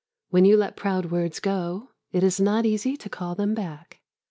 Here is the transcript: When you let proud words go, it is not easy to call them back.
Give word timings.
When 0.31 0.45
you 0.45 0.57
let 0.57 0.75
proud 0.75 1.11
words 1.11 1.39
go, 1.39 1.89
it 2.11 2.23
is 2.23 2.39
not 2.41 2.65
easy 2.65 2.97
to 2.97 3.07
call 3.07 3.35
them 3.35 3.53
back. 3.53 4.01